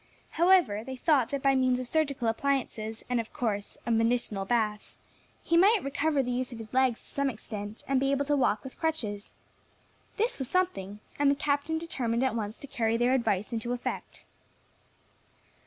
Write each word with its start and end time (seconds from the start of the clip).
However, 0.31 0.83
they 0.83 0.95
thought 0.95 1.29
that 1.29 1.43
by 1.43 1.53
means 1.53 1.79
of 1.79 1.85
surgical 1.85 2.27
appliances, 2.27 3.03
and 3.07 3.21
a 3.21 3.25
course 3.25 3.77
of 3.85 3.93
medicinal 3.93 4.45
baths, 4.45 4.97
he 5.43 5.55
might 5.55 5.83
recover 5.83 6.23
the 6.23 6.31
use 6.31 6.51
of 6.51 6.57
his 6.57 6.73
legs 6.73 6.99
to 7.03 7.07
some 7.13 7.29
extent, 7.29 7.83
and 7.87 7.99
be 7.99 8.09
able 8.09 8.25
to 8.25 8.35
walk 8.35 8.63
with 8.63 8.79
crutches. 8.79 9.35
This 10.17 10.39
was 10.39 10.49
something, 10.49 11.01
and 11.19 11.29
the 11.29 11.35
Captain 11.35 11.77
determined 11.77 12.23
at 12.23 12.33
once 12.33 12.57
to 12.57 12.65
carry 12.67 12.97
their 12.97 13.13
advice 13.13 13.53
into 13.53 13.73
effect. 13.73 14.25